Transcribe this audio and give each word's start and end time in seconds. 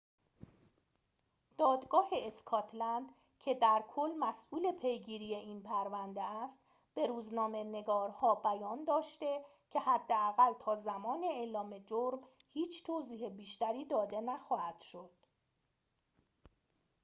دادگاه 1.57 2.09
اسکاتلند 2.13 3.09
که 3.39 3.53
در 3.53 3.83
کل 3.87 4.09
مسئول 4.19 4.71
پیگیری 4.71 5.35
این 5.35 5.61
پرونده 5.63 6.21
است 6.21 6.59
به 6.95 7.07
روزنامه‌نگارها 7.07 8.35
بیان 8.35 8.83
داشته 8.85 9.45
که 9.69 9.79
حداقل 9.79 10.53
تا 10.59 10.75
زمان 10.75 11.23
اعلام 11.23 11.77
جرم 11.79 12.19
هیچ 12.53 12.83
توضیح 12.85 13.29
بیشتری 13.29 13.85
داده 13.85 14.21
نخواهد 14.21 14.81
شد 14.81 15.09